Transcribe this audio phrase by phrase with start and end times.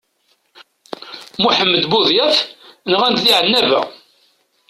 [1.41, 2.37] Muḥemmed Buḍyaf
[2.91, 3.81] nɣant di Ɛennaba.